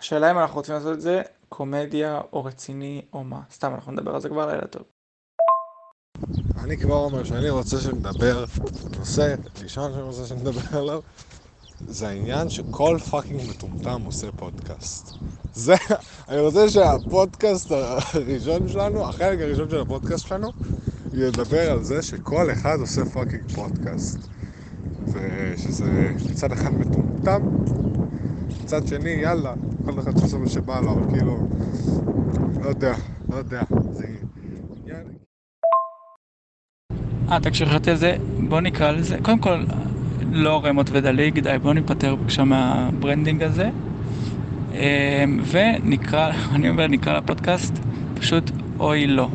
[0.00, 3.40] השאלה אם אנחנו רוצים לעשות את זה קומדיה או רציני או מה.
[3.52, 4.82] סתם, אנחנו נדבר על זה כבר לילה טוב.
[6.64, 8.44] אני כבר אומר שאני רוצה שנדבר,
[8.98, 11.00] נושא ראשון שאני רוצה שנדבר עליו,
[11.88, 15.14] זה העניין שכל fucking מטומטם עושה פודקאסט.
[15.54, 15.74] זה,
[16.28, 20.52] אני רוצה שהפודקאסט הראשון שלנו, החלק הראשון של הפודקאסט שלנו,
[21.16, 24.28] ידבר על זה שכל אחד עושה fucking פודקאסט.
[25.06, 27.40] ושזה מצד אחד מטומטם,
[28.64, 31.48] מצד שני, יאללה, כל אחד שעושה מה שבא לו, אבל כאילו,
[32.62, 32.94] לא יודע,
[33.28, 34.06] לא יודע, זה.
[37.30, 38.16] אה, תקשיב, חשבתי על זה,
[38.48, 39.64] בוא נקרא לזה, קודם כל,
[40.32, 43.70] לא רמות ודליג, די, בוא ניפטר בבקשה מה branding הזה.
[44.72, 47.74] אמ, ונקרא, אני אומר, נקרא לפודקאסט
[48.14, 49.28] פשוט אוי לא.